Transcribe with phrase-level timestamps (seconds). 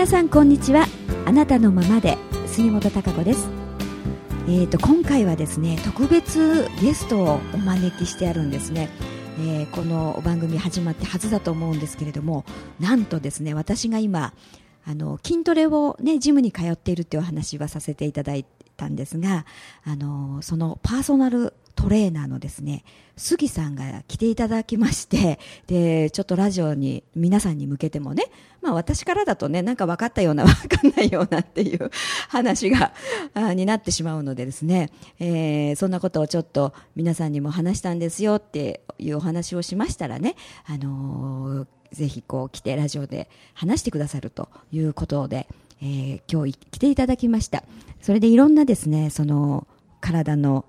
[0.00, 0.86] 皆さんこんにちは。
[1.26, 3.50] あなたのままで杉本孝子です。
[4.48, 8.88] えーと今回はですね特別ゲストをお招きしてあるんですね。
[9.40, 12.46] えーこの番組始まってはずだと思うんですけれども
[12.80, 14.32] なんとですね私が今
[14.86, 18.46] あの筋トレを、ね、ジムに通っているというお話はさせていただい
[18.78, 19.44] たんですが
[19.84, 22.84] あのそのパーソナルトレーナーのですね
[23.16, 28.24] 杉さんが来ていただきまして でちょっとラジオに皆さんに向けてもね、
[28.60, 31.90] まあ、私からだとねなんか分かったような 分かんないようなっていう
[32.28, 32.92] 話が
[33.32, 45.48] あになってしまうのでですね、えーそんなことをちょっと皆さんにも話したんですよっていうお話をしましたらね、あのーぜひこう来てラジオで話してくださるということで、
[45.80, 47.64] えー今日来ていただきました。
[48.02, 49.66] それでいろんなですねその
[50.00, 50.64] 体の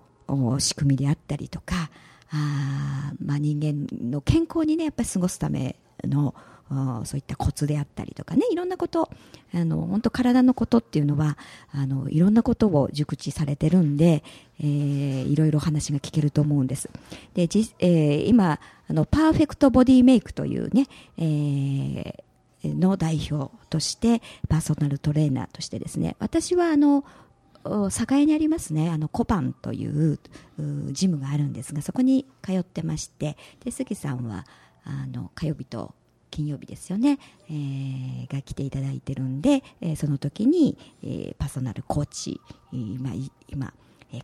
[0.60, 1.90] 仕組みであったりとか
[2.32, 6.34] あ、まあ、人間の健康にねやっぱり過ごすための
[7.04, 9.10] そういったコツであったりとかねいろんなこと
[9.54, 11.38] あの本当体のことっていうのは
[11.74, 14.24] あのいろんなことを熟知されてるんで、
[14.60, 16.90] えーいろいろ話が聞けると思うんです。
[17.34, 20.88] で、えー今あのパーフェクトボディメイクというね、
[21.18, 22.24] えー
[22.64, 27.04] の代表としてパーソナルトレーナーとしてですね私はあの
[27.64, 28.90] お栄にありますね。
[28.90, 30.20] あのコパンという
[30.92, 34.46] ジムがあるんですがそこに通ってましてで杉さんは
[34.84, 35.94] あの火曜日と
[36.30, 42.40] 金曜日ですよね、えーが来ていただいてるんで、えーその時に、えーパーソナルコーチ
[42.72, 43.12] 今
[43.50, 43.74] 今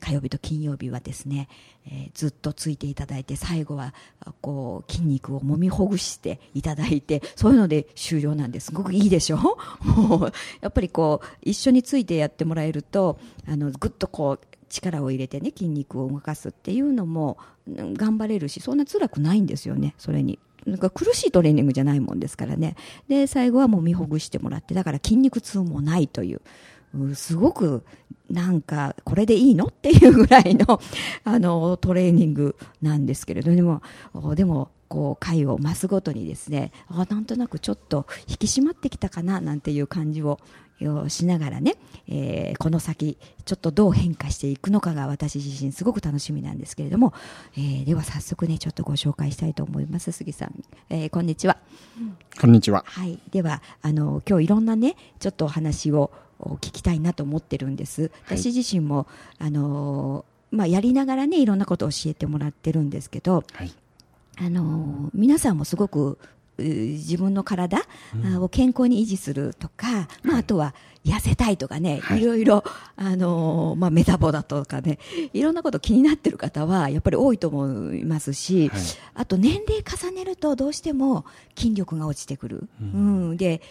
[0.02, 1.48] 火曜日と金曜日はですね、
[1.86, 3.94] えーずっとついていただいて最後は
[4.42, 8.72] こう筋肉を揉みほぐしていただいてそういうので終了なんです。
[8.74, 9.38] ごくいいでしょ？
[9.38, 17.38] もうやっぱりこう一緒についてやってもらえるとあのぐっとこう力を入れてね筋肉を動かすっていうのも
[17.68, 20.40] 頑張れるしそんな辛くないんですよねそれに。
[20.66, 22.76] なんか苦しいトレーニングじゃないもんですからね。
[23.08, 26.42] で最後はもみほぐしてもらってだから筋肉痛もないという。
[27.16, 27.84] すごく
[28.30, 29.66] なんかこれでいいの？
[29.68, 30.80] っていうぐらいの
[31.24, 33.82] あのトレーニングなんですけれどでも
[34.14, 40.40] おでもこう回を増すごとにですねあなんとなくちょっと引き締まってきたかななんていう感じを
[40.80, 41.76] よしながらね、
[42.08, 47.14] えーこの先ちょっとどう変化していくのかが私自身すごく楽しみなんですけれども、
[47.56, 51.58] えーでは早速ねちょっとご紹介したいと思います杉さん、えーこんにちは。
[52.40, 52.84] こんにちは。
[52.86, 58.12] はい、ではあの今日いろんなねちょっとお話をお聞きたいなと思ってるんです。
[58.26, 58.38] はい。
[58.38, 59.08] 私自身も
[59.40, 63.74] あのまあやりながらねいろんなことを教えてもらってるんですけど、はい。
[64.40, 66.20] あの皆さんもすごく
[66.58, 67.80] う自分の体
[68.34, 70.74] あを健康に維持するとか、まあ、あとは
[71.06, 72.22] 痩せたいとかね、はい。
[72.22, 72.64] い、ろいろ、
[72.98, 75.00] あのまあ、メタボだとかね
[75.34, 78.80] いろんなこと気になってる方はやっぱり多いと思いますし、はい。
[79.14, 83.38] あと年齢重ねるとどうしても筋力が落ちてくる、うん。
[83.38, 83.62] で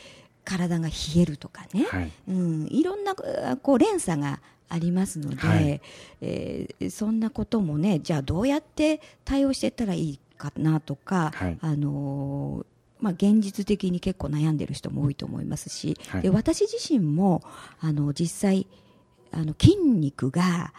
[0.46, 2.10] 体が冷えるとかね、はい。
[2.28, 3.14] うん、いろんな
[3.44, 4.40] あこう連鎖が
[4.70, 5.80] ありますので、はい。
[6.22, 11.58] えーそんなこともねじゃあどうやって対応していったらいいかなとか、はい。
[11.60, 12.66] あのー
[12.98, 16.22] まあ、現実的に結構悩んでる人も多いと思いますし、はい。
[16.22, 17.42] で私自身も
[17.80, 18.66] あの実際
[19.32, 20.72] あの筋肉が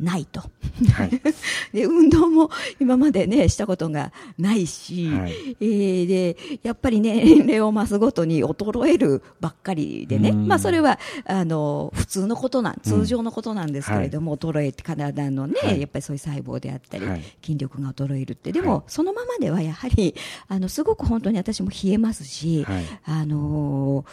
[0.00, 0.40] ないと。
[0.40, 1.20] はい。
[1.72, 2.50] で運動も
[2.80, 5.56] 今までねしたことがないし、はい。
[5.60, 10.48] えーでやっぱりね年齢を増すごとに衰えるばっかりでね、うん。
[10.48, 15.80] まあ、それはあの普通のことなん通常のことなんですけれども、衰えて体のね、はい。
[15.80, 17.22] やっぱりそういう細胞であったり、はい。
[17.42, 18.52] 筋力が衰えるって。
[18.52, 18.82] でも、はい。
[18.88, 20.14] そのままではやはり
[20.48, 22.84] あのすごく本当に私も冷えますし、はい。
[23.04, 24.04] あの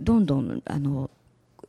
[0.00, 1.10] どんどんあの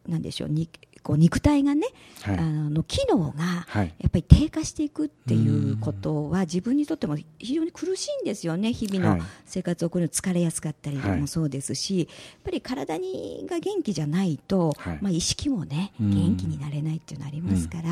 [0.07, 0.69] なんでしょうに
[1.07, 1.87] こう肉体がね、
[2.21, 2.37] はい。
[2.37, 3.95] あの機能がはい。
[3.97, 8.73] やっぱり低下していくっていうことは自分にとっても非常に苦しいんですよね。
[8.73, 9.21] 日々のはい。
[9.45, 11.21] 生活を送るの疲れやすかったりはい。
[11.21, 12.07] もそうですし、やっ
[12.43, 14.99] ぱり体にが元気じゃないと、はい。
[15.01, 16.09] まあ、意識もねうん。
[16.09, 17.83] 元気になれないっていうのありますから、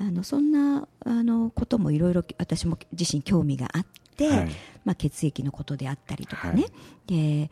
[0.00, 3.86] あのそんなあのこともいろいろ私も自身興味があっ
[4.16, 4.48] て、はい。
[4.84, 6.56] まあ、血液のことであったりとかはい。
[6.56, 6.64] ね、
[7.06, 7.50] で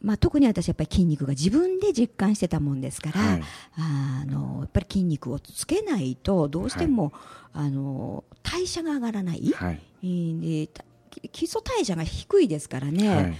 [0.00, 3.42] まあ、特に私やっぱり筋肉が自分で実感してたもんですから、はい。
[3.76, 7.12] あのやっぱり筋肉をつけないとどうしても、
[7.52, 9.80] あの代謝が上がらない、はい。
[10.02, 10.84] えーでた
[11.32, 13.36] 基礎代謝が低いですからね、はい。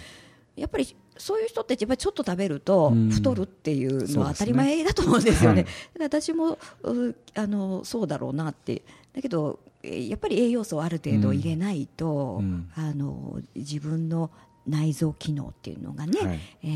[0.56, 3.10] やっぱりそういう人ってやっぱりちょっと食べるとうん。
[3.10, 5.62] 太るっていうのは当たり前だと思うんですよね。
[5.62, 5.70] はい。
[6.00, 8.82] だから私もうあのそうだろうなって。
[9.14, 12.70] だけどえーやっぱり栄養素をある程度入れないと、うん。
[12.74, 14.30] あの自分の
[14.68, 16.40] 内臓機能っていうのがね、はい。
[16.62, 16.66] え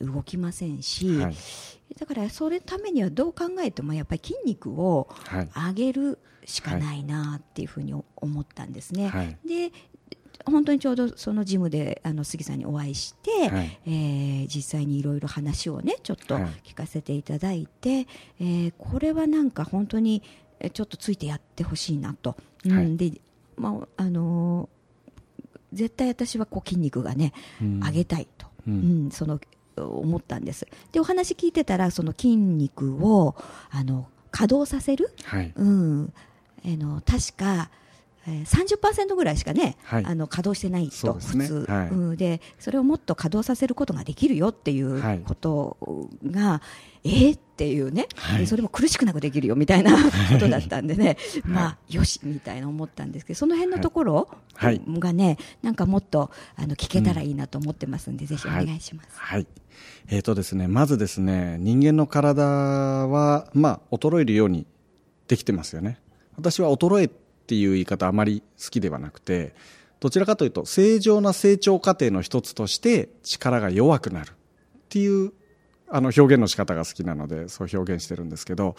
[0.00, 1.34] ー動きませんし、はい。
[1.98, 5.48] だからそれためにはどう考えてもやっぱり筋肉をはい。
[5.68, 9.08] 上げるしかないなっていうふうに思ったんですね。
[9.08, 9.38] はい。
[9.46, 9.72] で
[10.46, 18.06] 本当にちょうどそのジムであの杉さんにお会いして、はい、えー、実際にいろいろ話をねちょっと聞かせていただいて、はい、
[18.40, 20.22] えー、これはなんか本当に
[20.72, 23.12] ちょっとついてやってほしいなと、はい、うん、で
[23.56, 24.79] まああのー、
[25.72, 29.40] 絶対私はこう筋肉がね、うん、上げたいと、うん、うん、その
[29.76, 30.66] 思ったんです。
[30.92, 33.34] でお話聞いてたらその筋肉を
[33.70, 36.12] あの稼働させる、はい、うん。
[36.62, 37.70] えの確かえー、
[38.26, 45.78] 30%ぐらいしかね、はい、あの稼働してないと、ね、普通、はい、うん、でそれをもっと稼働させることができるよっていうこと
[46.26, 46.62] が、は
[47.02, 54.28] い、えー、っていうね、はい、それも苦しくなくできるよみたいなことだったんでね、まあよしみたいな思ったんですけどその辺のところ
[54.58, 59.08] がね、なんかもっとあの聞けたらいいなと思ってますんで、うん、ぜひお願いします。
[59.14, 59.46] はい。
[60.08, 64.66] えーとですね、まずですね人間の体は、まあ、衰えるように
[65.26, 66.00] できてますよね。
[66.36, 67.10] 私は衰え
[67.50, 69.54] っていう言い方あまり好きではなくて
[69.98, 74.32] どちらかというと正常な成長過程の一つとして力が弱くなるっ
[74.88, 75.32] ていう
[75.88, 78.76] あの表現の仕方が好きなのでそう表現してるんですけど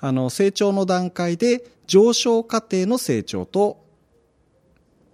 [0.00, 3.84] あの成長の段階で上昇過程の成長と,、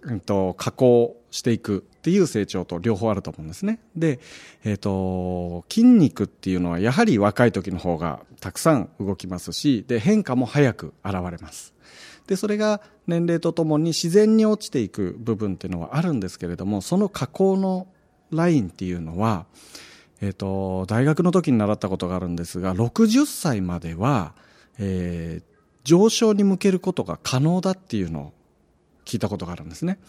[0.01, 3.79] うんと、下降していくっていう成長と両方あると思うんですね。
[3.95, 4.19] で、
[4.63, 11.73] えっ、ー、と、筋肉っていうのはやはり若い時の方がたくさん動きますし、で、変化も早く現れます。
[12.27, 17.85] でそれが年齢とともに自然に落ちていく部分っていうのはあるんですけれどもその加工の
[18.31, 19.45] ラインっていうのは、
[20.21, 24.33] えーと、大学の時に習ったことがあるんですが60歳までは、
[24.79, 25.43] えー、
[25.83, 28.33] 上昇に向けることが可能だっていうのを
[29.05, 29.99] 聞いたことがあるんですね。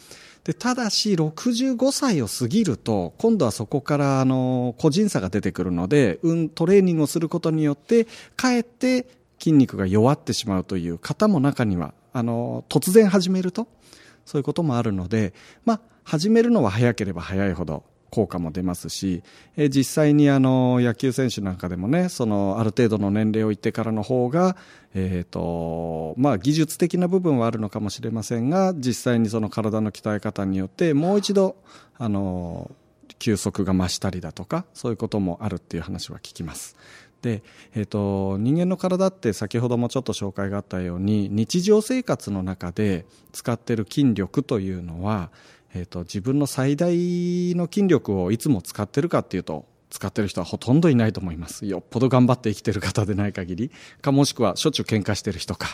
[0.45, 8.07] でただし65歳を過ぎると今度はそこからあの個人差が出てくるので、うん、トレーニングをすることによって
[8.37, 9.07] かえって
[9.39, 13.69] 筋肉が弱ってしまうという方も中にはあの、突然始めると、
[14.25, 15.35] そういうこともあるので、
[15.67, 19.23] まあ、始めるのは早ければ早いほど効果も出ますし、
[19.57, 24.57] え実際にあの野球選手なんかでもねそのある程度の年齢をいってからの方が、
[24.95, 31.57] えーとまあ、技術的な部分はあるのかもしれませんが実際にその体の鍛え方によってもう一度
[31.99, 32.71] あの
[33.19, 36.77] 休息が増したりだとかそういうこともあるっていう話は聞きます。
[37.23, 37.43] で、
[37.75, 45.31] えーと、人間の体って先ほどもちょっと紹介があったように日常生活の中で使っている筋力というのは、
[45.77, 46.95] えーと、自分の最大
[47.55, 51.67] の筋力をいつも使ってるかっていうと使ってる人はほとんどいないと思います。
[51.67, 53.71] よっぽど頑張って生きてる方でない限り。
[54.01, 55.69] かもしくはしょっちゅう喧嘩してる人か。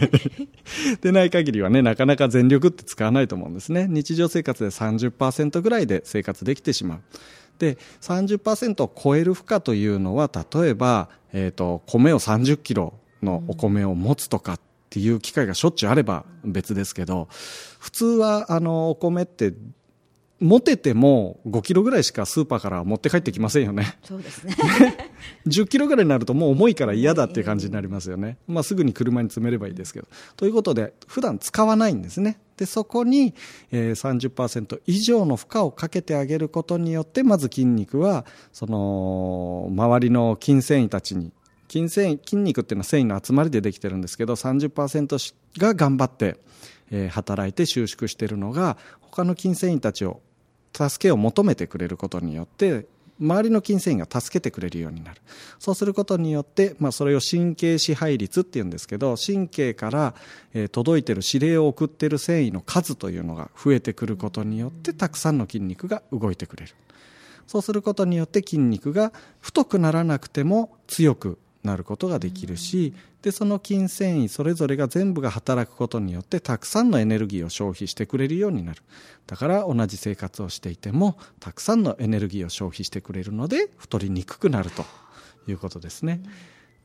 [1.00, 3.86] でない限りはね、なかなか全力って使わないと思うんですね。
[3.88, 7.00] 日常生活で30%ぐらいで生活できてしまう。
[7.58, 14.60] で30%を超える負荷というのは例えば、えーと、米を30キロのお米を持つとかっ
[14.90, 17.28] ていう機会がしょっちゅうあれば別ですけど
[17.78, 19.54] 普通はあのお米って
[20.40, 23.98] 持てても5キロぐらいしかスーパーから持って帰ってきませんよね。
[24.04, 24.54] そうですね。
[25.48, 28.38] 10キロぐらいになるともう重いから嫌だっていう感じになりますよね。
[28.46, 30.06] まあすぐに車に詰めればいいですけど。
[30.36, 32.38] ということで、普段使わないんですね。
[32.56, 33.34] で、そこに、
[33.72, 41.32] えー、30%以上の負荷をかけてあげることによって、まず筋肉は、その、周りの筋繊維たちに、
[41.68, 46.38] 筋繊維、筋肉っていうのは繊維の集まりでできてるんですけど、30%が頑張って、
[46.90, 50.20] えー、働いて収縮してるのが、他の筋繊維たちを
[50.72, 52.86] 助けを求めてくれることによって
[53.20, 55.20] 周りの筋繊維が助けてくれるようになる。
[55.58, 60.14] そうすることによって、まあ、それを神経支配率っていうんですけど神経から、
[60.54, 66.74] えー、届いてる指令を送ってる繊維の数というのが増えてくることによってたくさんの筋肉が動いてくれる。
[67.48, 78.82] そうすることによって筋肉が太くならなくても強くなることができるし、でその筋繊維それぞれが全部が働くことによってたくさんのエネルギーを消費してくれるようになる。
[79.26, 84.84] だから同じ生活をしていてもたくさんのエネルギーを消費してくれるので太りにくくなると
[85.46, 86.22] いうことですね。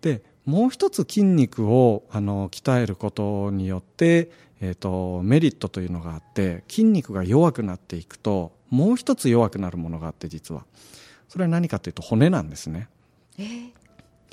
[0.02, 10.66] でもう一つ筋肉をあの鍛えることによって、えーと、メリットというのがあって筋肉が弱くなっていくともう一つ弱くなるものがあって実は。
[11.30, 12.90] それは何かというと骨なんですね。
[13.40, 13.83] えー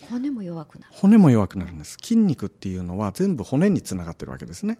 [0.08, 0.92] 骨も弱くなる。
[0.92, 1.96] 骨も弱くなるんです。
[2.02, 4.78] 筋肉っていうのは全部骨につながってるわけですね。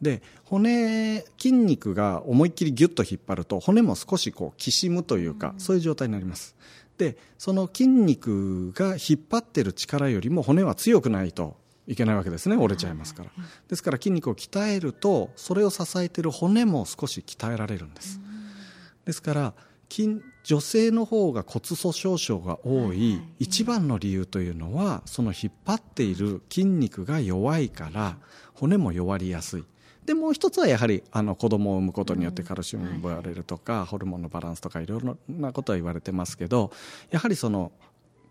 [0.00, 6.56] で骨筋肉が思いっきりギュッと引っ張ると骨も少しこうきしむというか、うん、そういう状態になります。
[6.98, 12.56] でその筋肉が引っ張ってる力よりも骨は強くないといけないわけですね。
[12.56, 13.30] 折れちゃいますから、
[13.68, 19.54] ですから筋肉を鍛えるとそれを支えている骨も少し鍛えられるんです、うん、ですから
[19.88, 28.16] 筋女性の方が骨粗しょう症が多い一番の理由というのはその引っ張っている筋肉が弱いから
[28.54, 29.64] 骨も弱りやすい。
[30.04, 36.72] でもう一つはやはりあの子供を産むことによってカルシウムを奪われるとか、ホルモンのバランスとかいろいろなことは言われてますけど
[37.10, 37.70] やはりその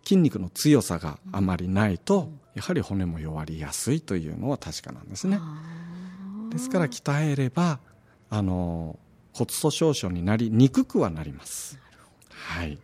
[0.03, 5.39] 筋肉の強さがあまりないと、やはり骨も弱りやすいというのは確かなんですね。
[6.49, 7.79] ですから鍛えれば
[8.29, 8.99] あの
[9.31, 11.79] 骨粗しょう症になりにくくはなります。
[12.41, 12.77] はい、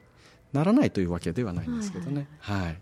[0.54, 2.28] ならないというわけではないんですけどね。
[2.40, 2.82] はい、はい。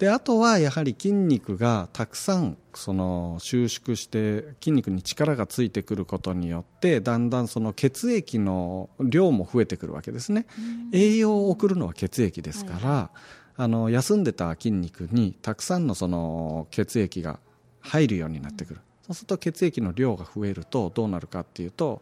[0.00, 10.46] であとはやはり筋肉がたくさんその収縮して筋肉に力がついてくることによってだんだんその血液の量も増えてくるわけですね、
[10.92, 13.18] 栄養を送るのは血液ですから、はい、
[13.58, 17.38] あの休んでた筋肉にたくさんのその血液が
[17.80, 22.00] 入るようになってくる、そうすると血液の量が増えるとどうなるかっていうと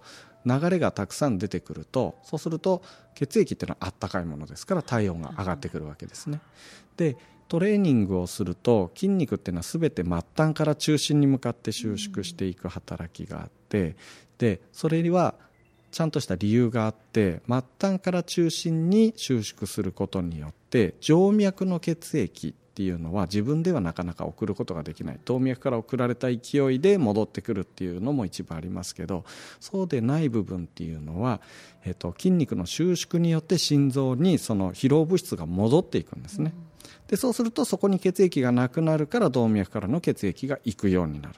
[0.48, 2.82] 流れがたくさん出てくるとそうすると
[3.14, 6.40] 血液っていうのはあったかいものですから体温が上がってくるわけですね。
[6.96, 7.16] で
[7.48, 13.96] トレーニングをすると筋肉っていうのは全て末端から中心に向かって収縮していく働きがあって
[14.36, 15.34] でそれには
[15.90, 25.18] ちゃんとした理由があって末端から中心に収縮することによって静脈の血液っていうのは自分ではなかなか送ることができない。
[25.24, 29.24] 動脈から送られた勢いで戻ってくるっていうのも一部ありますけど
[29.58, 31.40] そうでない部分っていうのは、
[31.84, 36.54] えっと、筋肉の収縮によって心臓にその疲労物質が戻っていくんですね。
[37.08, 41.34] でそうするとそこに血液がなくなるから動脈からの血液が行くようになる。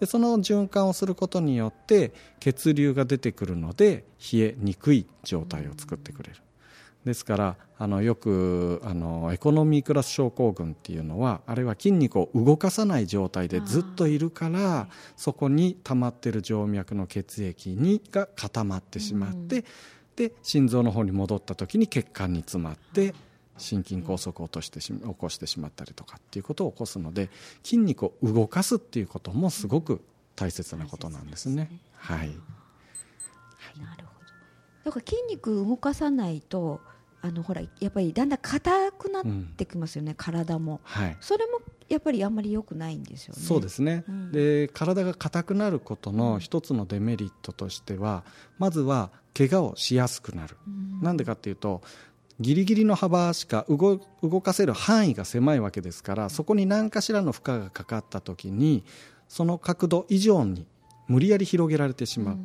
[0.00, 6.42] でその循環をすることによって血流が出てくるので冷えにくい状態を作ってくれる。
[7.04, 19.64] ですからあのよくあのエコノミークラス症候群っていうのはあれは筋肉を動かさない状態でずっといるからそこに溜まってる静脈の血液にが固まってしまって、
[20.14, 23.14] で心臓の方に戻った時に血管に詰まって
[23.58, 27.30] 心筋梗塞を起こしてし起こしてしまったりとかっていうことを起こすので
[27.62, 30.00] 筋肉を動かすっていうこともすごく
[30.36, 31.68] 大切なことなんですね。
[31.96, 32.28] はい、はい、
[33.80, 34.22] なるほど。
[34.84, 36.80] だから筋肉動かさないと
[37.24, 39.24] あのほらやっぱりだんだん硬くなっ
[39.56, 43.40] てきますよね、うん、体も、はい、それもやっぱりあんまり良くないんですよね。
[43.40, 48.24] そうですね、うん、で体が硬くなることの一つのデメリットとしては
[48.58, 51.82] まずは怪我をしやすくなる、うん、なんでかっていうと
[52.40, 53.98] ギリギリの幅しか動
[54.40, 58.84] かせる範囲が狭いわけですからそこに何かしらの負荷がかかった時に
[59.28, 60.66] その角度以上に
[61.06, 62.38] 無理やり広げられてしまう。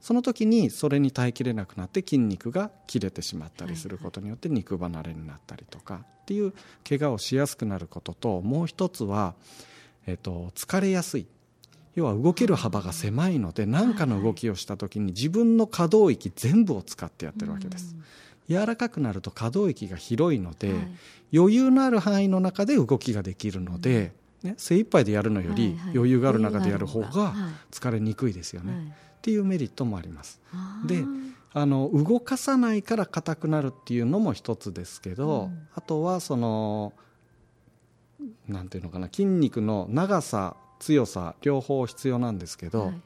[0.00, 6.52] その時にそれに耐えきれなくなって筋肉が切れてしまったりすることによって肉離れになったりとかっていう
[6.88, 9.34] 怪我をしやすくなることともう一つは、
[10.06, 11.26] えっと、疲れやすい。
[11.94, 17.96] 要は動ける幅が狭いので何かの動きをした時に自分の可動域全部を使ってやってるわけです。
[18.48, 20.74] 柔らかくなると可動域が広いので、
[21.34, 27.34] 余裕のある範囲の中で動きができるので、ね、精一杯でやるのより余裕がある中でやる方が
[27.70, 28.94] 疲れにくいですよね。
[29.18, 30.40] っていうメリットもあります。
[30.86, 31.04] で
[31.52, 36.92] あの動かさないから硬くなるっていうのも一つですけど、うん、あとはその
[38.46, 43.00] なんていうのかな筋肉の長さ強さ両方必要なんですけど、はい、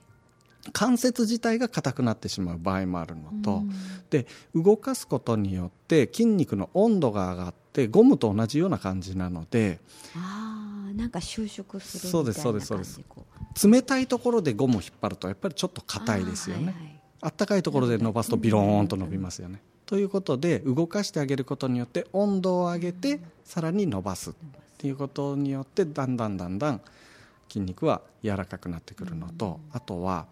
[0.72, 3.72] 関節自体が硬くなってしまう場合もあるのと、うん、
[4.10, 9.80] で動かすことによって筋肉の温度が上がってゴムと同じような感じなので
[10.16, 13.00] あなんか収縮するそうですそうですそうです。
[13.68, 24.34] 冷たいところでゴムを引っ張るとやっぱりちょっと硬いですよね、あったかいところで伸ばすとビローンと伸びますよね、ということで動かしてあげることによって温度を上げてさらに伸ばすっ
[24.78, 26.80] ていうことによってだんだんだんだん
[27.48, 30.26] 筋肉は柔らかくなってくるのと、あとは、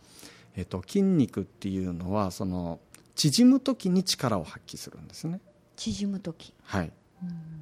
[0.57, 2.81] えっと、筋肉っていうのはその
[3.15, 5.41] 縮む時に力を発揮するんですね。
[5.77, 6.55] 縮む時。
[6.63, 6.93] はい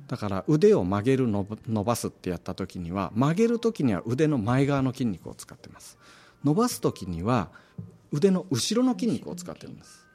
[0.06, 1.44] だから腕を曲げる伸
[1.84, 5.98] ばすってやった時には曲げる時には腕の前側の筋肉を使ってます。
[6.44, 7.50] 伸ばす時には
[8.10, 10.06] 腕の後ろの筋肉を使ってるんです。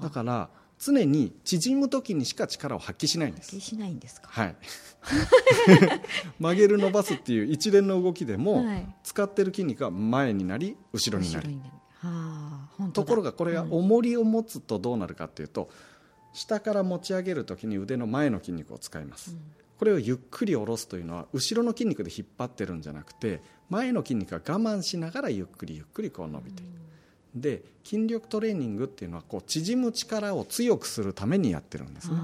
[0.00, 3.50] だから常に縮む時にしか力を発揮しないんです。
[3.50, 4.28] 発揮しないんですか？
[4.30, 4.56] はい。
[6.40, 11.60] 曲げる伸ばすっていう一連の動きでも、はい、使ってる筋肉は前になり後ろになり
[11.98, 15.68] はあ、ところがこれが重りを持つとどうなるかっていうと、
[16.32, 19.38] 下から持ち上げる時に腕の前の筋肉を使います、うん、
[19.78, 27.40] これをゆっくり下ろすというのは後ろの筋肉で引っ張ってるんじゃなくて前の筋肉が我慢しながらゆっくりゆっくりこう伸びていく、うん。
[27.40, 32.16] で筋力トレーニングっていうのはこう縮む力を強くするためにやってるんですね。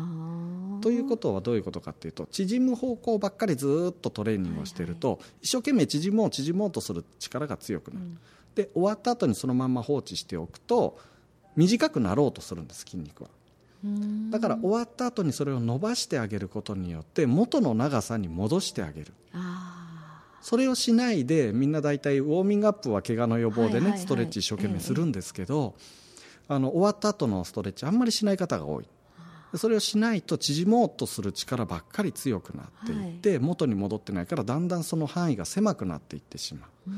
[0.83, 8.19] ということはどういうことかっていうと縮む方向ばっかりずっとトレーニングをしていると、はいはい、一生懸命縮もう縮もうとする力が強くなる、うん、
[8.55, 10.99] で終わった後にそのまま放置しておくと
[11.57, 13.31] 短くなろうとするんです筋肉は。
[14.31, 19.13] だから終わった後にそれを伸ばしてあげることによって元の長さに戻してあげる。
[20.41, 25.75] それをしないでみんな大体ウォーミングアップは怪我の予防でね、ストレッチ一生懸命するんですけど、
[26.49, 28.89] あの終わった後のストレッチあんまりしない方が多い。
[29.53, 36.91] でそれをしないと縮もうとする力ばっかり強くなっていって、元に戻ってないからだんだんその範囲が狭くなっていってしまう。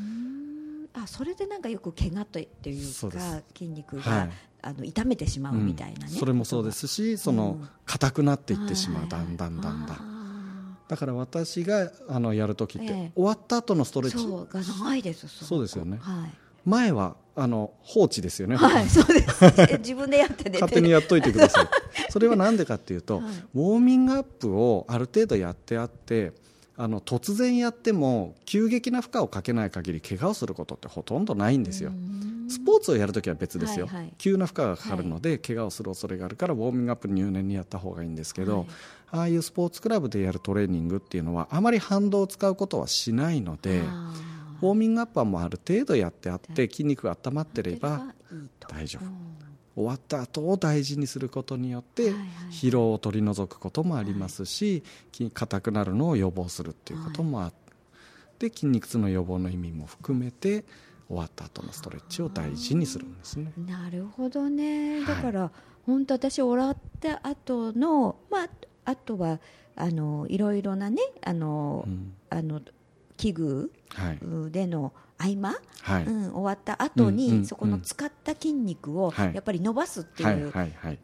[0.93, 4.31] あそれでなんかよく怪我というか筋肉が、はい
[4.63, 6.19] あの痛めてしまうみたいなね、うん。
[6.19, 7.69] それもそうですしそのうん。
[7.87, 9.97] 硬くなっていってしまう、だんだんだんだん。
[9.97, 13.13] あだから私があのやる時って、ええ。
[13.15, 14.17] 終わった後のストレッチ。
[14.17, 15.99] ーそうが長いですそうですよね。
[16.01, 16.31] はい。
[16.65, 19.45] 前はあの放置ですよね、はい、そうです。
[19.45, 20.59] え自分でやってね。
[20.61, 21.69] 勝手にやっといてください。
[22.11, 23.25] それは何でかっていうと、はい。
[23.55, 26.33] ウォーミングアップをある程度やってあって
[26.81, 31.93] あの突然やっても急激な負荷をかけない限り怪我をすることってほとんどないんですよ。
[32.49, 34.15] スポーツをやるときは別ですよ、はいはい。
[34.17, 38.67] 急な負荷がかかるので、怪我をする恐れがあるからウォーミングアップ入念にやった方がいいんですけど、はい。
[39.11, 44.15] ああいうスポーツクラブでやるトレーニングっていうのはあまり反動を使うことはしないのであ
[44.63, 46.71] ウォーミングアップはもうある程度やってあってはい。
[46.71, 48.15] 筋肉が温まってーれば
[48.69, 49.05] 大丈夫。
[49.05, 49.50] うん
[49.81, 52.27] 終わった後を大事にすることによってはいはい。
[52.51, 54.83] 疲労を取り除くこともありますし
[55.13, 57.53] 筋硬くなるのを予防するっていうこともあっ
[58.39, 60.65] て筋肉痛の予防の意味も含めて
[61.09, 63.53] 終わった後のストレッチを大事にするんですね。
[63.67, 65.01] なるほどね。
[65.01, 65.07] はい。
[65.07, 65.51] だから、
[65.85, 68.49] 本当私終わった後のまあ
[68.85, 69.41] あとは
[69.75, 72.13] あのいろいろなねあの、うん。
[72.31, 72.61] あの
[73.17, 74.19] 器具はい。
[74.53, 76.05] での合間、はい。
[76.05, 79.35] うん、終わった後に、うんうんそこの使った筋肉をはい。
[79.35, 80.53] やっぱり伸ばすってはいいう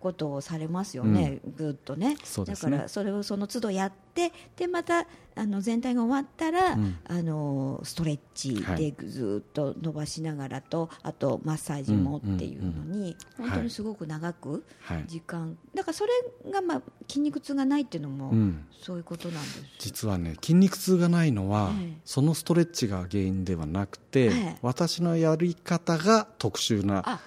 [0.00, 2.16] ことをされますよね、ぐっとね。
[2.46, 5.06] だからそれをその都度やってでまた
[5.38, 6.96] あの全体が終わったら、うん。
[7.06, 8.92] あのストレッチはい。
[8.92, 15.04] でずっと伸ばしながらと、あとマッサージもっていうのに、うんうん本当にすごく長くはい。
[15.06, 18.66] 時間、だからそれが、まあ、筋肉痛がないっていうのも、うん。
[18.82, 21.98] そういうことなんです実はね筋肉痛がないのは、ええ。
[22.06, 24.56] そのストレッチが原因ではなくて、ええ。
[24.62, 27.20] 私のやり方が特殊な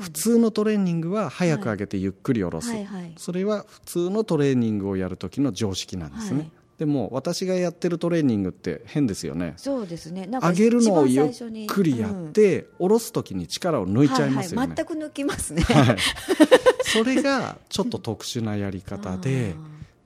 [0.00, 2.84] 普通のトレーニングは早く上げてゆっくり下ろす、はい。
[2.84, 3.12] はい。
[3.16, 6.50] それは普通のトレーニングをやる時の常識なんですね、はい。
[6.78, 9.54] でも私がやってるトレーニングって変ですよね。
[9.56, 10.26] そうですね。
[10.26, 11.32] なんか上げるのをゆっ
[11.66, 15.62] くりやって、下ろす時に力を抜いちゃいますよね、はいはい、全く抜きますね。
[15.62, 15.96] はい。
[16.88, 19.54] それがちょっと特殊なやり方で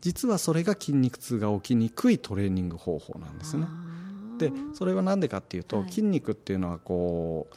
[0.00, 3.66] 実はそれが筋肉痛が起きにくいトレーニング方法なんですね。
[4.38, 5.90] でそれは何でかっていうと、はい。
[5.90, 7.54] 筋肉っていうのはこう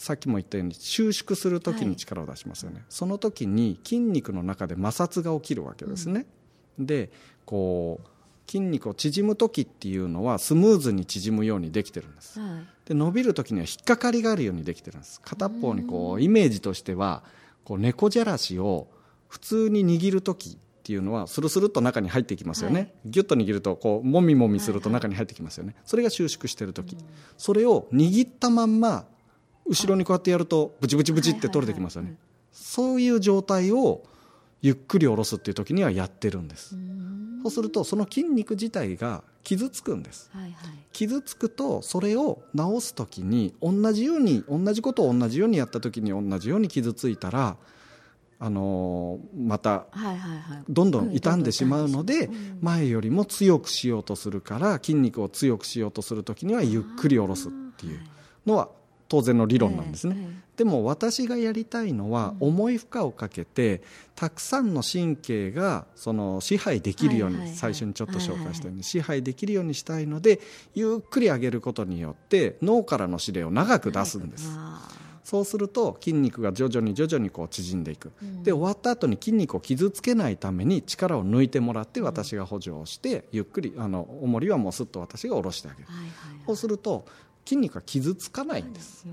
[0.00, 6.24] さっきも言ったように収縮する時に力を出しますよね、その時に筋肉の中で摩擦が起きるわけですね、
[6.78, 7.10] で
[7.44, 8.08] こう
[8.50, 12.40] 筋肉を縮む時っていうのはスムーズに縮むようにできてるんです。
[12.40, 12.66] はい。
[12.86, 15.20] で伸びる時には引っかかりがあるようにできてるんです。
[15.20, 17.22] 片方にこうイメージとしては
[17.62, 18.88] こう猫じゃらしを
[19.28, 22.92] 普通に握る時っていうのはスルスルっと中に入っていきますよね、はい。
[23.04, 26.96] ギュッと握るとこうもみもみすると中に入ってきますよね、それが収縮してる時、
[27.36, 29.04] それを握ったまんま
[29.70, 34.02] 後ろにこうやってやるとブチブチブチって取れてきますよね、はいはいはいそういう状態を
[34.62, 37.40] ゆっくり下ろすっていう時にはやってるんです、うん。
[37.42, 40.30] そうするとその筋肉自体が傷つくんです。
[40.34, 40.52] はいはい。
[40.92, 47.56] 傷つくとそれを治す時に同じように同じことを同じようにやった時に同じように傷ついたら、
[48.38, 49.86] あのーまた
[50.68, 52.58] どんどん傷んでしまうのでうん。
[52.60, 58.00] 前よりも強くしようとするから筋肉を強くしようとする時にはゆっくり下ろすっていう
[58.44, 58.68] のは
[59.10, 60.14] 当然の理論なんですね。
[60.16, 63.80] えええでも私がやりたいのは重い負荷をかけて
[64.14, 70.38] たくさんの神経がその支配できるようはいはいはいに最初にちょっと紹介したように支配できるようにしたいので
[70.74, 74.50] ゆっくり上げることによって脳からの指令を長く出すんです。
[74.54, 74.86] あ
[75.24, 78.12] そうすると筋肉が徐々に徐々にこう縮んでいく。
[78.20, 78.42] うん。
[78.42, 85.88] で終わった後に筋肉を傷つけないために力を抜いてもらって私が補助をしてゆっくりあの重りはもうすっと私が下ろしてあげる。
[85.88, 86.10] ーはいはい。
[86.46, 87.06] そうすると
[87.44, 89.06] 筋肉が傷つかないんです。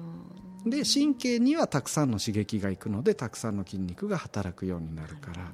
[0.66, 5.52] で神経にはたくさんの刺激がいくのでたくさんの筋肉が働くようになるから。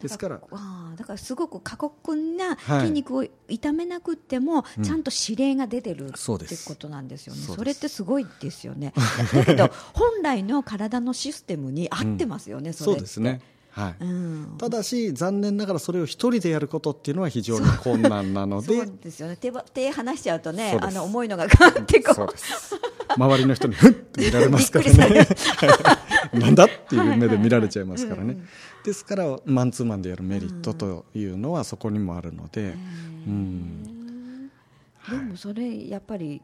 [0.00, 2.80] ですからあーだからすごく過酷なはい。
[2.82, 4.84] 筋肉を痛めなくっても、うん。
[4.84, 6.16] ちゃんと指令が出てるって
[6.66, 7.40] ことなんですよね。
[7.40, 8.92] それってすごいですよね。
[9.34, 12.72] だけど本来の体のシステムに合ってますよね。
[12.72, 13.40] それってそうですね。
[13.78, 13.96] はい。
[14.00, 19.36] うん、ただし残念ながらそれを一人でやることっていうのは非常に困難なのそでうですよね。
[19.36, 22.32] 手ば手離しちゃうとねあの重いのがガンってこそうう。
[22.32, 22.74] です。
[23.16, 25.28] 周りの人にふっって見られますからね。
[26.32, 28.36] なんだっていう目で見られちゃいますからね、
[28.84, 32.74] ですからマンツーマンでやるメリットというのはそこにもあるので、
[33.26, 34.50] うん。
[35.08, 36.42] でもそれやっぱり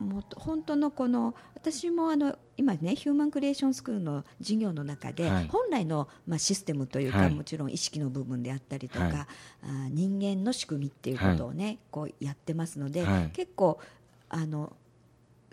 [0.00, 5.48] もっと本当のこの私もあの今ねヒューマンクリエーションスクールの授業の中で、はい。
[5.48, 7.34] 本来の、まあ、システムというか、はい。
[7.34, 9.14] もちろん意識の部分であったりとか、はい。
[9.14, 13.30] あー人間の仕組みっていうことをね、こうやってますので、はい。
[13.32, 13.78] 結構
[14.30, 14.72] あの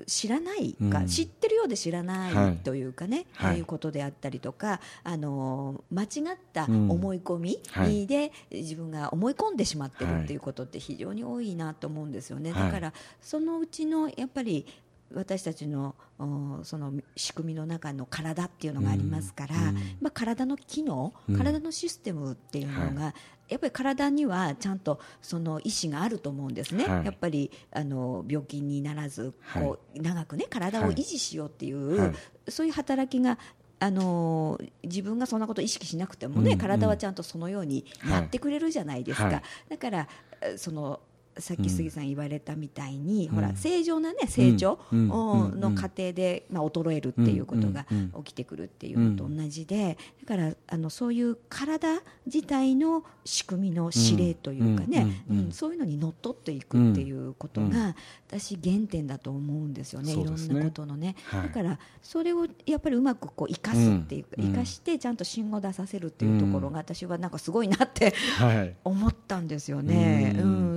[0.05, 1.07] 知らないか、うん。
[1.07, 2.53] 知ってるようで知らなはい。
[2.53, 3.57] いというかね、はい。
[3.57, 6.09] いうことであったりとか、あの間違っ
[6.53, 6.91] たうん。
[6.91, 8.05] 思い込みはい。
[8.07, 10.23] で自分が思い込んでしまってるはい。
[10.23, 12.51] っていうことって非常に多いなと思うんですよね。
[12.51, 12.63] はい。
[12.67, 14.65] だからそのうちのやっぱり
[15.13, 19.67] 私たちのおその仕組みの中の体っていうのがありますから、うん。
[19.69, 21.37] うんまあ、体の機能、うん。
[21.37, 23.13] 体のシステムっていうのが、
[23.47, 27.05] やっぱり体にはちゃんとその意思があると思うんですね、はい。
[27.05, 32.13] やっぱりあの病気にならずこう、長く、ね、体を維持しようっていう、はい。
[32.49, 33.37] そういう働きが
[33.79, 36.57] あの自分がそんなことを意識しなくてもね、うんうん。
[36.57, 39.41] 体はちゃんとそのようにやってくれるじゃないですか、はい。
[39.69, 40.07] だから
[40.41, 40.99] えその
[41.39, 43.35] さっき杉さん言われたみたいに、うん。
[43.35, 47.85] ほら正常な、ね、成長の過程で、まあ、衰えるっていうことが
[48.23, 55.51] 起きてくるっていうのと同じで、だからあのそういう体自体の仕組みの指令というかね、うん。
[55.51, 57.95] そういうのにのっとっていくっていうことが、
[58.27, 61.43] 私原点だと思うんですよね、いろんなことのね、はい。
[61.43, 64.51] だからそれをやっぱりうまくこう生かすっていうか、うん。
[64.51, 68.75] 生かしてちゃんと芯を出させるっていうところが私はなんかすごいなってはい。
[68.83, 70.35] 思ったんですよね。
[70.37, 70.76] ううんん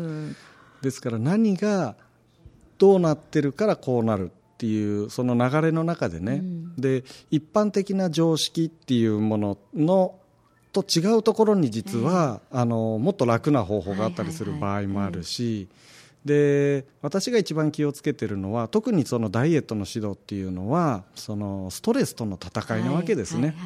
[0.82, 1.96] ですから何が
[2.78, 6.76] どうなってるからこうなるっていうその流れの中でね、うん。
[6.76, 10.14] で一般的な常識っていうものの
[10.72, 15.68] と違うところに実は、あのもっと楽な方法があったりする場合もあるし、
[16.24, 23.56] で私が一番気をつけてるのは特にそのダイエットの指導っていうのはそのストレスとの戦いなわけですね、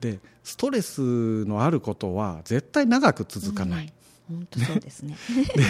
[0.00, 3.92] でストレスのあることは絶対長く続かない、
[4.28, 5.16] 本当そうですね。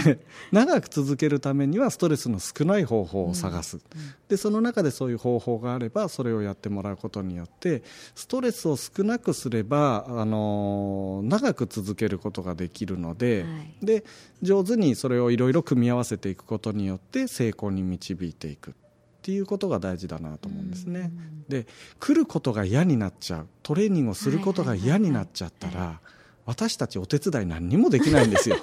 [0.04, 0.18] で
[0.52, 3.80] 長く続けるためにはストレスの少ない方法を探す、
[4.28, 7.82] でその中でそういう方法があればそれをやってもらうことによって
[8.14, 13.48] ストレスを少なくすれば、あのー長く続けることができるので,、は
[13.82, 13.86] い。
[13.86, 14.04] で
[14.42, 18.74] 上手にそれをいろいろ組み合わせていくことによって成功に導いていくっ
[19.22, 21.12] ていうことが大事だなと思うんですね。
[21.48, 21.66] で
[22.00, 23.46] 来ることが嫌になっちゃう。
[23.62, 26.00] トレーニングをすることが嫌になっちゃったら、
[26.46, 28.56] 私たちお手伝い何にもできないんですよ。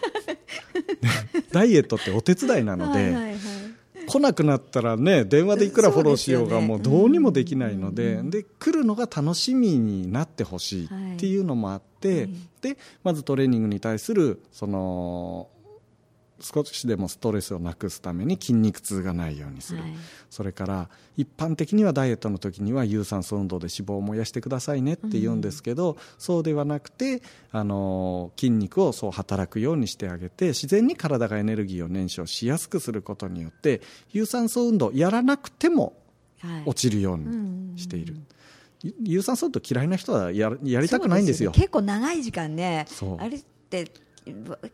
[1.52, 3.40] ダイエットってお手伝いなので、はいはいはい。
[4.08, 12.30] 来なくなったらね電話でいくらフォローしようがもうどうにもできないので,、うんで来るのが楽しみになってほしいっていうのもあって、はい。
[12.62, 15.48] でまずトレーニングに対するその
[16.42, 19.94] 少しでもストレスをなくすために筋肉痛がないようにする、はい。
[20.30, 27.22] それから一般的にはダイエットの時には有酸素運動で脂肪を燃やしてくださいねって言うんですけど、そうではなくて
[27.52, 35.94] あの筋肉をそう働くようにしてあげて自然に体がエネルギーを燃焼しやすくすることによって有酸素運動やらなくても
[36.42, 36.64] はい。
[36.66, 38.16] 落ちるようにしている、
[38.82, 41.52] ゆ有酸素運動嫌いな人はややりたくないんですよ。
[41.52, 41.58] ね。
[41.58, 43.92] 結構長い時間ねあれって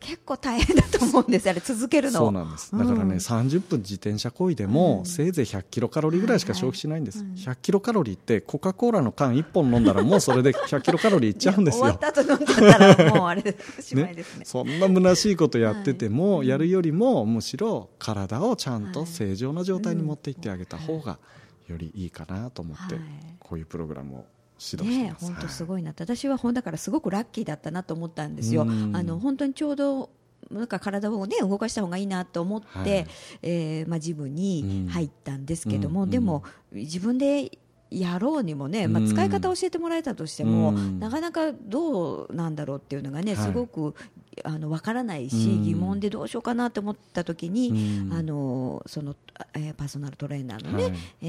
[0.00, 2.18] 結構大変だと思うんですあれ続けるの。
[2.18, 2.72] そうなんです。
[2.72, 5.06] だからね、うん30分自転車こいでも、うん。
[5.06, 7.38] せいぜい100キロカロリーぐらいしか消費しないんです、はいはい。
[7.38, 11.84] 100キロカロリーってコカ・コーラの缶1本飲んだらもうそれで 100キロカロリーいっちゃうんですよ。
[11.84, 14.44] 終わった後飲んじゃったらもうあれおしまいですね。
[14.44, 21.18] そんな虚しいことやってても、はいやるよりもむしろ体をちゃんと正常な状態に持っていってあげた方が
[21.66, 23.04] よりいいかなと思って、はい。
[23.40, 24.24] こういうプログラムを
[24.58, 26.02] 指導ね本当すい、ごいなって。
[26.02, 28.62] 私はほんだからすごくラッキーだったなと思ったんですよ。
[28.62, 28.96] うん。
[28.96, 30.10] あの本当にちょうど
[30.50, 33.06] なんか体をね動かした方がいいなと思って、はい。
[33.42, 36.42] えーまあジムに入ったんですけども、うんでも
[36.72, 37.50] 自分で
[37.90, 40.98] やろうにもね、まあ、うん使い方を教えてもらえたとしても、うん。
[40.98, 43.46] なかなかどうなんだろうっていうのがね、はい。
[43.46, 43.94] すごく
[44.44, 45.62] あの分からないし、うん。
[45.64, 48.12] 疑問でどうしようかなと思った時に、うん。
[48.12, 49.14] あのその、
[49.54, 50.92] えーパーソナルトレーナーのね、はい。
[51.22, 51.26] え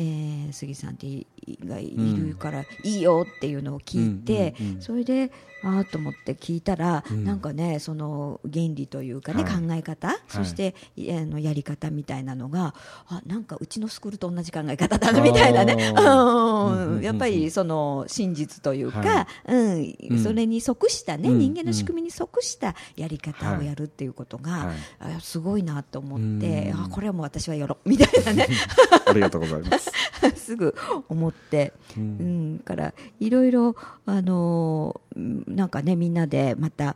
[0.49, 1.27] ー杉さんってい
[1.65, 5.31] がいるからいいよっていうのを聞いて、それで
[5.63, 7.23] ああと思って聞いたら、うん。
[7.23, 9.53] なんかねその原理というかね、はい。
[9.53, 12.75] 考え方、そしていあのやり方みたいなのが
[13.07, 15.93] あなんかうちのスクールと同じ考え方だなみたいなね。
[15.95, 17.01] うん。
[17.01, 19.95] やっぱりその真実というか、はうん。
[20.09, 20.23] うん。
[20.23, 21.39] それに即したね、うん。
[21.39, 24.75] 人間の仕組みに即したやり方をやるっていうことが、はい。
[25.17, 26.83] あすごいなと思って、うん。
[26.85, 28.47] あこれはもう私はやろうみたいなね。
[29.07, 29.91] ありがとうございます、
[30.35, 30.75] すぐ
[31.07, 36.95] 思って、ううんん、からいろいろあのうんなんかねみんなでまた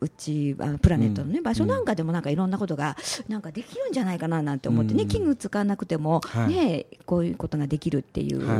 [0.00, 1.42] うちあのプラネットの、ねうん。
[1.42, 2.96] 場所なんかでもなんかいろんなことが
[3.28, 5.08] なんかできるんじゃないかななんて思ってね、うん。
[5.08, 6.48] 器具使わなくても、はい。
[6.48, 8.58] ねこういうことができるっていうはい。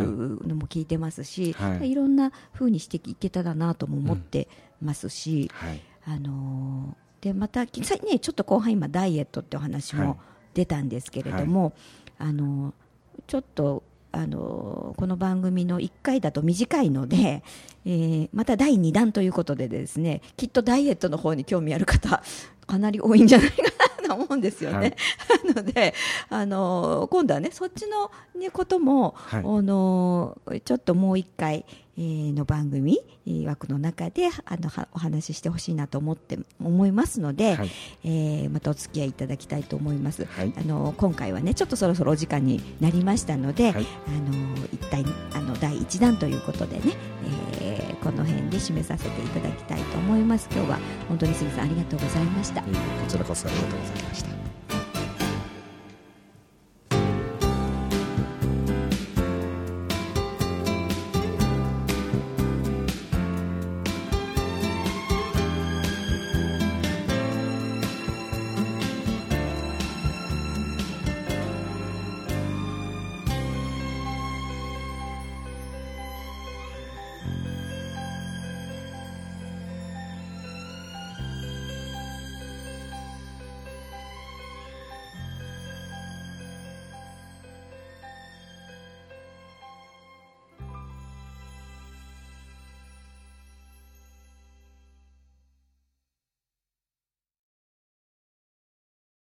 [0.49, 1.91] のも聞いてますし、はい。
[1.91, 4.49] い、ろんな風にしていけたらなとも思って
[4.83, 10.07] ますし、はいあのーでまたねちょっと後半今ダイエットってお話はい。
[10.07, 10.21] も
[10.55, 11.73] 出たんですけれども、
[12.19, 12.75] あの
[13.29, 17.45] ちょっとあのこの番組の1回だと短いので、
[17.85, 22.23] えー、また第2弾ということでですねきっとダイエットの方に興味ある方
[22.67, 23.63] かなり多いんじゃないか
[24.03, 24.77] なと思うんですよね。
[24.77, 24.97] はい、
[25.55, 25.95] なので
[26.29, 31.65] あの今度はねそっちの、ね、ことも、はい、あのちょっともう1回、
[31.99, 33.01] の番組
[33.47, 37.71] 枠の中であのお話ししてほしいなと思って思いますので、はい、
[38.05, 46.83] えー、またお付き合いいただきたいと思います、はい、あの今回はねちょっとそろそろお時間になりましたので、はい、あの一体あの第1弾ということでね、
[47.61, 50.49] えー、この辺で締めさせていただきたいと思います。
[50.53, 52.69] 今日は本当に杉さんありがとうございました、こ
[53.09, 54.38] ちらこそありがとうございました